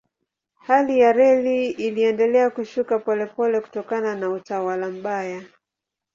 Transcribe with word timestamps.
Hali 0.53 0.99
ya 0.99 1.11
reli 1.13 1.69
iliendelea 1.69 2.49
kushuka 2.49 2.99
polepole 2.99 3.61
kutokana 3.61 4.15
na 4.15 4.29
utawala 4.29 4.89
mbaya. 4.89 5.43